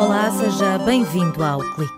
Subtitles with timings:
[0.00, 1.94] Olá, seja bem-vindo ao Clique.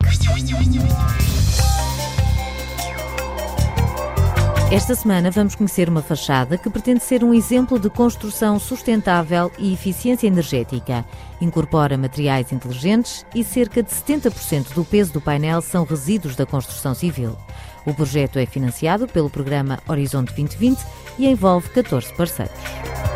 [4.70, 9.72] Esta semana vamos conhecer uma fachada que pretende ser um exemplo de construção sustentável e
[9.72, 11.02] eficiência energética.
[11.40, 16.94] Incorpora materiais inteligentes e cerca de 70% do peso do painel são resíduos da construção
[16.94, 17.38] civil.
[17.86, 20.78] O projeto é financiado pelo programa Horizonte 2020
[21.18, 23.09] e envolve 14 parceiros.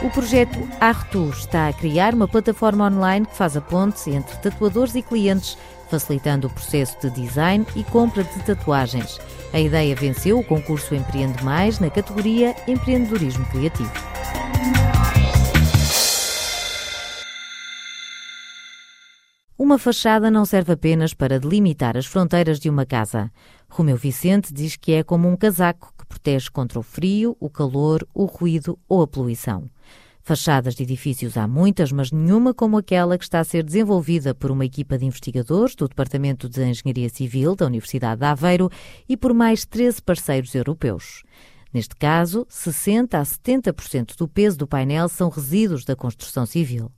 [0.00, 4.94] O projeto Artu está a criar uma plataforma online que faz a ponte entre tatuadores
[4.94, 5.58] e clientes
[5.88, 9.18] facilitando o processo de design e compra de tatuagens.
[9.52, 13.90] A ideia venceu o concurso Empreende Mais na categoria Empreendedorismo Criativo.
[19.58, 23.30] Uma fachada não serve apenas para delimitar as fronteiras de uma casa.
[23.68, 28.06] Romeu Vicente diz que é como um casaco que protege contra o frio, o calor,
[28.14, 29.68] o ruído ou a poluição.
[30.28, 34.50] Fachadas de edifícios há muitas, mas nenhuma como aquela que está a ser desenvolvida por
[34.50, 38.70] uma equipa de investigadores do Departamento de Engenharia Civil da Universidade de Aveiro
[39.08, 41.22] e por mais 13 parceiros europeus.
[41.72, 46.92] Neste caso, 60 a 70% do peso do painel são resíduos da construção civil.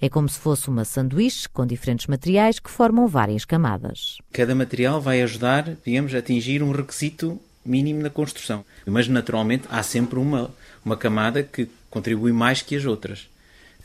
[0.00, 4.18] É como se fosse uma sanduíche com diferentes materiais que formam várias camadas.
[4.32, 7.36] Cada material vai ajudar, digamos, a atingir um requisito
[7.66, 8.64] mínimo na construção.
[8.86, 13.28] Mas, naturalmente, há sempre uma, uma camada que contribui mais que as outras.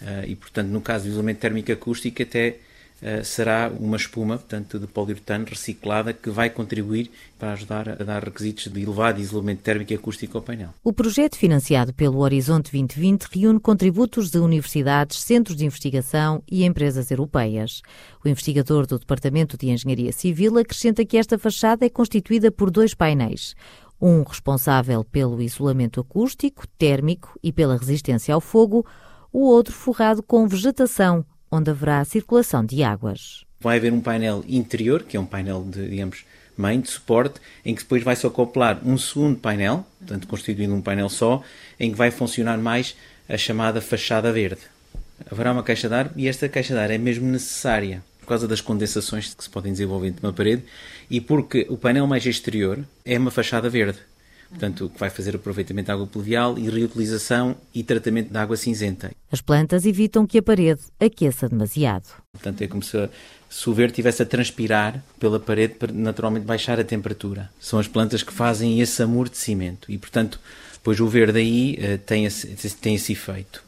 [0.01, 2.57] Uh, e, portanto, no caso do isolamento térmico acústico, até
[3.23, 8.67] será uma espuma, portanto, de poliuretano reciclada que vai contribuir para ajudar a dar requisitos
[8.67, 10.69] de elevado isolamento térmico acústico ao painel.
[10.83, 17.09] O projeto financiado pelo Horizonte 2020 reúne contributos de universidades, centros de investigação e empresas
[17.09, 17.81] europeias.
[18.23, 22.93] O investigador do Departamento de Engenharia Civil acrescenta que esta fachada é constituída por dois
[22.93, 23.55] painéis
[24.01, 28.83] um responsável pelo isolamento acústico, térmico e pela resistência ao fogo,
[29.31, 33.45] o outro forrado com vegetação, onde haverá circulação de águas.
[33.59, 36.25] Vai haver um painel interior, que é um painel de, digamos,
[36.57, 41.09] main, de suporte, em que depois vai-se acoplar um segundo painel, portanto constituindo um painel
[41.09, 41.43] só,
[41.79, 42.95] em que vai funcionar mais
[43.27, 44.61] a chamada fachada verde.
[45.29, 48.47] Haverá uma caixa de ar e esta caixa de ar é mesmo necessária por causa
[48.47, 50.63] das condensações que se podem desenvolver de uma parede
[51.09, 53.99] e porque o painel mais exterior é uma fachada verde.
[54.49, 59.11] Portanto, que vai fazer aproveitamento de água pluvial e reutilização e tratamento de água cinzenta.
[59.31, 62.07] As plantas evitam que a parede aqueça demasiado.
[62.33, 63.09] Portanto, é como se,
[63.49, 67.49] se o verde estivesse a transpirar pela parede para naturalmente baixar a temperatura.
[67.59, 70.39] São as plantas que fazem esse amortecimento e, portanto,
[70.73, 73.63] depois o verde aí uh, tem, esse, tem esse efeito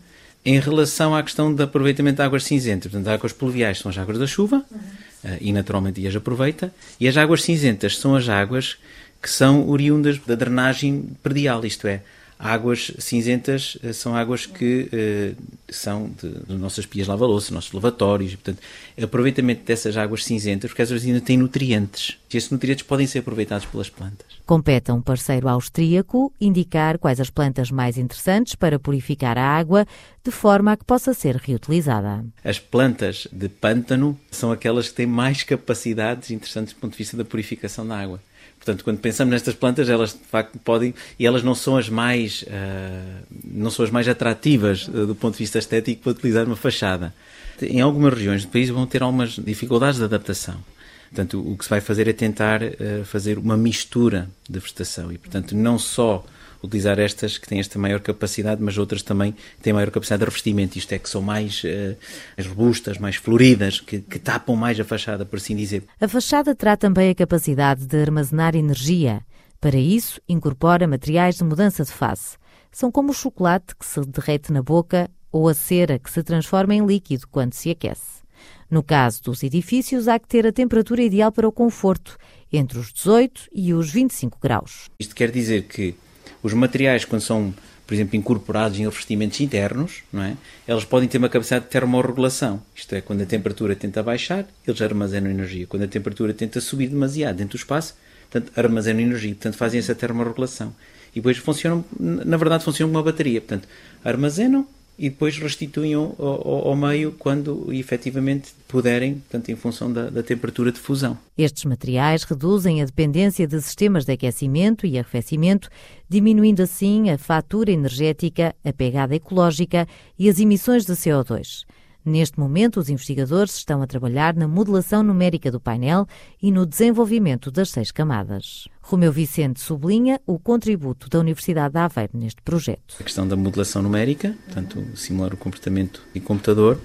[0.46, 2.91] em relação à questão do aproveitamento de águas cinzentas.
[2.91, 4.78] Portanto, as águas pluviais são as águas da chuva uhum.
[4.80, 8.78] uh, e naturalmente as aproveita, e as águas cinzentas são as águas
[9.22, 12.01] que são oriundas da drenagem predial, isto é,
[12.38, 18.34] águas cinzentas uh, são águas que uh, são de, de nossas pias lava-louça, nossos lavatórios,
[18.34, 18.60] e, portanto,
[19.02, 23.66] aproveitamento dessas águas cinzentas, porque elas ainda têm nutrientes, e esses nutrientes podem ser aproveitados
[23.66, 24.28] pelas plantas.
[24.46, 29.86] Compete a um parceiro austríaco indicar quais as plantas mais interessantes para purificar a água,
[30.24, 32.26] de forma a que possa ser reutilizada.
[32.44, 37.18] As plantas de pântano são aquelas que têm mais capacidades interessantes do ponto de vista
[37.18, 38.20] da purificação da água.
[38.63, 42.44] Portanto, quando pensamos nestas plantas, elas de facto podem e elas não são as mais
[42.44, 46.56] uh, não são as mais atrativas uh, do ponto de vista estético para utilizar uma
[46.56, 47.13] fachada.
[47.62, 50.63] Em algumas regiões do país vão ter algumas dificuldades de adaptação.
[51.09, 55.18] Portanto, o que se vai fazer é tentar uh, fazer uma mistura de vegetação e,
[55.18, 56.25] portanto, não só
[56.63, 60.78] utilizar estas que têm esta maior capacidade, mas outras também têm maior capacidade de revestimento,
[60.78, 61.97] isto é, que são mais, uh,
[62.38, 65.84] mais robustas, mais floridas, que, que, tapam mais a fachada, por assim dizer.
[66.00, 69.22] A fachada terá também a capacidade de armazenar energia.
[69.59, 72.38] Para isso, incorpora materiais de mudança de face.
[72.72, 76.74] São como o chocolate que se derrete na boca ou a cera que se transforma
[76.74, 78.24] em líquido quando se aquece.
[78.69, 82.18] No caso dos edifícios, há que ter a temperatura ideal para o conforto,
[82.51, 84.90] entre os 18 e os 25 graus.
[85.00, 85.95] Isto quer dizer que
[86.44, 87.54] os materiais, quando são,
[87.88, 90.36] por exemplo, incorporados em revestimentos internos, não é?
[90.68, 92.62] eles podem ter uma capacidade de termorregulação.
[92.75, 95.66] Isto é, quando a temperatura tenta baixar, eles armazenam energia.
[95.66, 97.95] Quando a temperatura tenta subir demasiado dentro do espaço,
[98.30, 99.31] portanto, armazenam energia.
[99.31, 100.75] Portanto, fazem essa termorregulação.
[101.12, 103.40] E depois funcionam, na verdade, funcionam como uma bateria.
[103.40, 103.68] Portanto,
[104.04, 104.68] armazenam
[105.04, 110.24] e depois restituem ao, ao, ao, meio quando efetivamente puderem, portanto, em função da, da,
[110.24, 111.18] temperatura de fusão.
[111.38, 115.68] Estes materiais reduzem a dependência de sistemas de aquecimento e arrefecimento,
[116.08, 119.86] diminuindo assim a fatura energética, a pegada ecológica
[120.18, 121.66] e as emissões de CO2.
[122.06, 126.06] Neste momento, os investigadores estão a trabalhar na modelação numérica do painel
[126.42, 128.68] e no desenvolvimento das seis camadas.
[128.82, 132.96] Romeu Vicente sublinha o contributo da Universidade de Aveiro neste projeto.
[133.00, 136.78] A questão da modelação numérica, portanto, simular o comportamento em computador,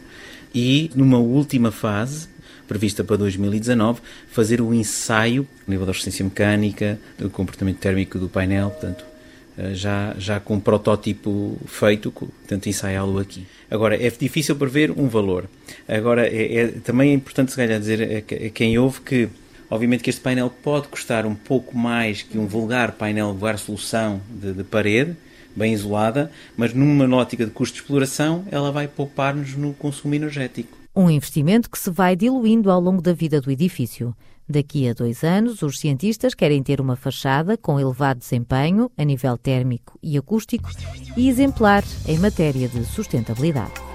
[0.54, 2.28] e numa última fase,
[2.68, 8.28] prevista para 2019, fazer o ensaio, no nível da resistência mecânica, do comportamento térmico do
[8.28, 9.04] painel, portanto,
[9.72, 12.12] já, já com um protótipo feito,
[12.46, 13.46] tento ensaiá-lo aqui.
[13.70, 15.48] Agora, é difícil prever um valor.
[15.86, 19.28] Agora, é, é também é importante, se calhar, dizer a, a quem ouve que,
[19.68, 24.20] obviamente, que este painel pode custar um pouco mais que um vulgar painel vulgar solução
[24.30, 25.16] de, de parede,
[25.54, 30.77] bem isolada, mas numa ótica de custo de exploração, ela vai poupar-nos no consumo energético.
[30.98, 34.12] Um investimento que se vai diluindo ao longo da vida do edifício.
[34.48, 39.38] Daqui a dois anos, os cientistas querem ter uma fachada com elevado desempenho a nível
[39.38, 40.68] térmico e acústico
[41.16, 43.87] e exemplar em matéria de sustentabilidade.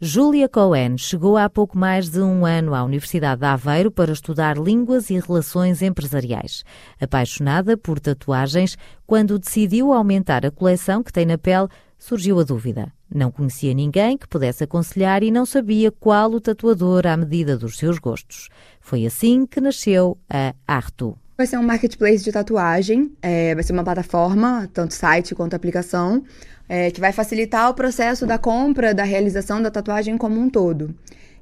[0.00, 4.56] Júlia Cohen chegou há pouco mais de um ano à Universidade de Aveiro para estudar
[4.56, 6.64] línguas e relações empresariais.
[7.00, 11.66] Apaixonada por tatuagens, quando decidiu aumentar a coleção que tem na pele,
[11.98, 12.92] surgiu a dúvida.
[13.12, 17.76] Não conhecia ninguém que pudesse aconselhar e não sabia qual o tatuador à medida dos
[17.76, 18.48] seus gostos.
[18.80, 21.18] Foi assim que nasceu a Artu.
[21.40, 26.24] Vai ser um marketplace de tatuagem, é, vai ser uma plataforma, tanto site quanto aplicação,
[26.68, 30.92] é, que vai facilitar o processo da compra, da realização da tatuagem como um todo.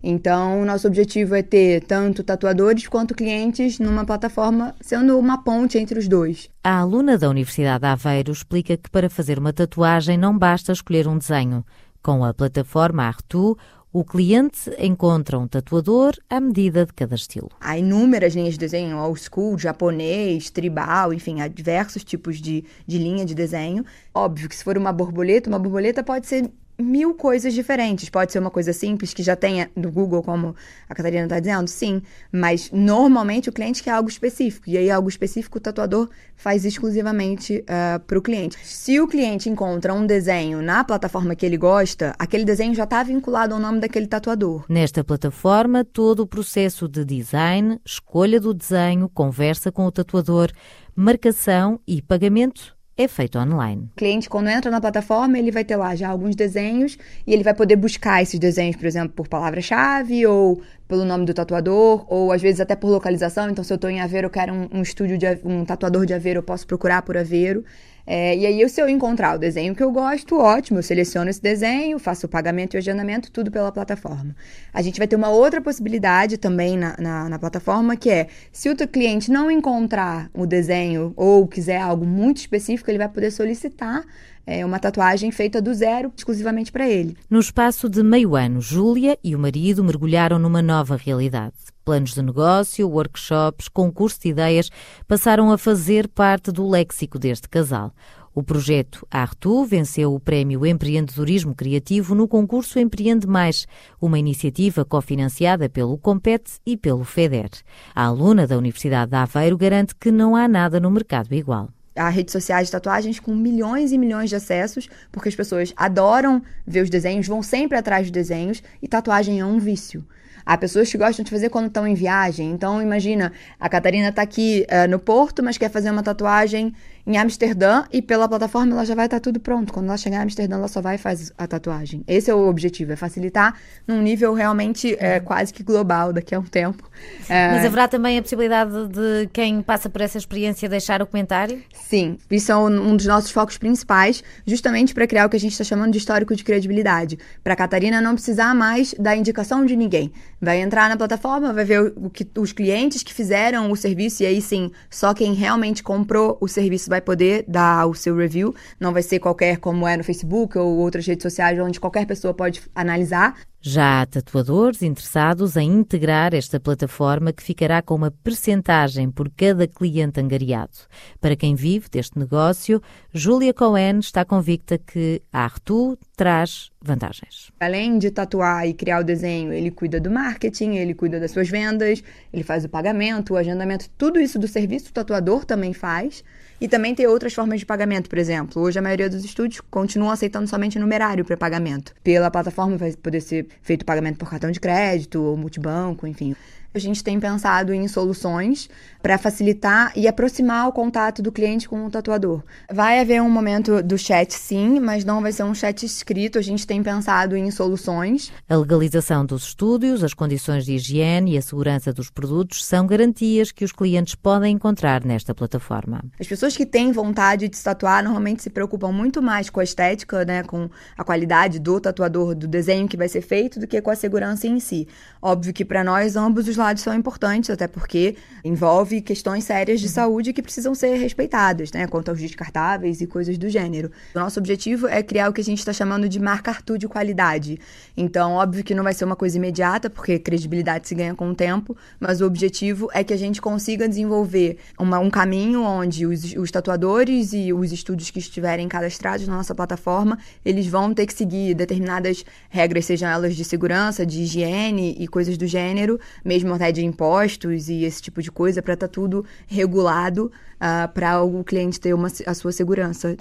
[0.03, 5.99] Então, nosso objetivo é ter tanto tatuadores quanto clientes numa plataforma, sendo uma ponte entre
[5.99, 6.51] os dois.
[6.63, 11.09] A aluna da Universidade de Aveiro explica que para fazer uma tatuagem não basta escolher
[11.09, 11.65] um desenho.
[12.03, 13.57] Com a plataforma Artu,
[13.99, 17.49] o cliente encontra um tatuador à medida de cada estilo.
[17.59, 22.99] Há inúmeras linhas de desenho, old school, japonês, tribal, enfim, há diversos tipos de, de
[22.99, 23.87] linha de desenho.
[24.13, 28.09] Óbvio que se for uma borboleta, uma borboleta pode ser mil coisas diferentes.
[28.09, 30.55] Pode ser uma coisa simples que já tenha no Google, como
[30.89, 32.03] a Catarina está dizendo, sim.
[32.31, 34.69] Mas normalmente o cliente quer algo específico.
[34.69, 38.59] E aí, algo específico, o tatuador faz exclusivamente uh, ah, para o cliente.
[38.63, 43.03] Se o cliente encontra um desenho na plataforma que ele gosta, aquele desenho já está
[43.03, 44.65] vinculado ao nome daquele tatuador.
[44.69, 50.51] Nesta plataforma, todo o processo de design, escolha do desenho, conversa com o tatuador,
[50.95, 53.91] marcação e pagamento é feito online.
[53.93, 56.97] O cliente, quando entra na plataforma, ele vai ter lá já alguns desenhos
[57.27, 61.35] e ele vai poder buscar esses desenhos, por exemplo, por palavra-chave ou pelo nome do
[61.35, 63.51] tatuador, ou às vezes até por localização.
[63.51, 66.15] Então, se eu estou em Aveiro, eu quero um, um estúdio de um tatuador de
[66.15, 67.65] Aveiro, eu posso procurar por Aveiro.
[68.07, 71.43] É, e aí, se eu encontrar o desenho que eu gosto, ótimo, eu seleciono esse
[71.43, 74.37] desenho, faço o pagamento e o agendamento, tudo pela plataforma.
[74.73, 78.71] A gente vai ter uma outra possibilidade também na, na, na plataforma, que é, se
[78.71, 84.05] o cliente não encontrar o desenho ou quiser algo muito específico, ele vai poder solicitar
[84.47, 87.17] é uma tatuagem feita do zero, exclusivamente para ele.
[87.29, 91.55] No espaço de meio ano, Júlia e o marido mergulharam numa nova realidade.
[91.85, 94.71] Planos de negócio, workshops, concurso de ideias
[95.07, 97.93] passaram a fazer parte do léxico deste casal.
[98.35, 103.67] O projeto Artu venceu o Prémio Empreendedorismo Criativo no concurso Empreende Mais,
[103.99, 107.49] uma iniciativa cofinanciada pelo Compete e pelo FEDER.
[107.95, 112.09] A aluna da Universidade de Aveiro garante que não há nada no mercado igual a
[112.09, 116.83] redes sociais de tatuagens com milhões e milhões de acessos, porque as pessoas adoram ver
[116.83, 120.05] os desenhos, vão sempre atrás de desenhos, e tatuagem é um vício.
[120.45, 122.53] Há pessoas que gostam de fazer quando estão em viagem.
[122.53, 126.73] Então, imagina, a Catarina está aqui uh, no Porto, mas quer fazer uma tatuagem
[127.07, 129.73] em Amsterdã e pela plataforma ela já vai estar tá tudo pronto.
[129.73, 132.03] Quando ela chegar em Amsterdã, ela só vai e faz a tatuagem.
[132.07, 133.55] Esse é o objetivo, é facilitar
[133.87, 136.89] num nível realmente é, quase que global daqui a um tempo.
[137.29, 137.53] É...
[137.53, 141.63] Mas haverá também a possibilidade de quem passa por essa experiência deixar o comentário?
[141.73, 145.53] Sim, isso é um dos nossos focos principais, justamente para criar o que a gente
[145.53, 147.19] está chamando de histórico de credibilidade.
[147.45, 150.13] Para a Catarina não precisar mais da indicação de ninguém.
[150.41, 154.27] Vai entrar na plataforma, vai ver o que os clientes que fizeram o serviço, e
[154.27, 158.55] aí sim, só quem realmente comprou o serviço vai vai poder dar o seu review,
[158.81, 162.33] não vai ser qualquer como é no Facebook ou outras redes sociais onde qualquer pessoa
[162.33, 163.39] pode analisar.
[163.69, 169.67] Já há tatuadores interessados em integrar esta plataforma que ficará com uma percentagem por cada
[169.67, 170.79] cliente angariado.
[171.21, 172.81] Para quem vive deste negócio,
[173.13, 177.51] Julia Cohen está convicta que a Artu traz vantagens.
[177.59, 181.49] Além de tatuar e criar o desenho, ele cuida do marketing, ele cuida das suas
[181.49, 186.23] vendas, ele faz o pagamento, o agendamento, tudo isso do serviço o tatuador também faz.
[186.59, 188.63] E também tem outras formas de pagamento, por exemplo.
[188.63, 191.95] Hoje a maioria dos estúdios continuam aceitando somente numerário para pagamento.
[192.03, 196.35] Pela plataforma vai poder ser feito pagamento por cartão de crédito ou multibanco, enfim.
[196.77, 198.69] A gente tem pensado em soluções
[199.01, 202.43] para facilitar e aproximar o contato do cliente com o tatuador.
[202.71, 206.39] Vai haver um momento do chat, sim, mas não vai ser um chat escrito.
[206.39, 208.31] A gente tem pensado em soluções.
[208.47, 213.51] A legalização dos estúdios, as condições de higiene e a segurança dos produtos são garantias
[213.51, 216.05] que os clientes podem encontrar nesta plataforma.
[216.21, 219.65] As pessoas que têm vontade de se tatuar normalmente se preocupam muito mais com a
[219.65, 223.81] estética, né, com a qualidade do tatuador, do desenho que vai ser feito, do que
[223.81, 224.87] com a segurança em si.
[225.23, 229.89] Óbvio que para nós ambos os lados são importantes, até porque envolve questões sérias de
[229.89, 231.87] saúde que precisam ser respeitadas, né?
[231.87, 233.91] Quanto aos descartáveis e coisas do gênero.
[234.15, 236.89] O nosso objetivo é criar o que a gente está chamando de marca Arthur de
[236.89, 237.59] qualidade.
[237.97, 241.35] Então, óbvio que não vai ser uma coisa imediata, porque credibilidade se ganha com o
[241.35, 246.35] tempo, mas o objetivo é que a gente consiga desenvolver uma, um caminho onde os,
[246.35, 251.15] os tatuadores e os estúdios que estiverem cadastrados na nossa plataforma, eles vão ter que
[251.15, 256.73] seguir determinadas regras, sejam elas de segurança, de higiene e coisas do gênero, mesmo até
[256.73, 261.23] de impostos e esse tipo de coisa, para estar tá tudo regulado uh, ah, para
[261.23, 263.17] o cliente ter uma, a sua segurança.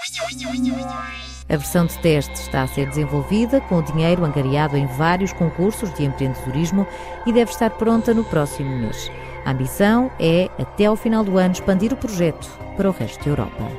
[1.48, 5.94] A versão de teste está a ser desenvolvida com o dinheiro angariado em vários concursos
[5.94, 6.88] de empreendedorismo
[7.26, 9.12] e deve estar pronta no próximo mês.
[9.46, 13.30] A ambição é, até ao final do ano, expandir o projeto para o resto da
[13.30, 13.72] Europa.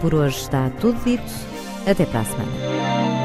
[0.00, 1.32] Por hoje está tudo dito.
[1.86, 3.21] Até para a semana.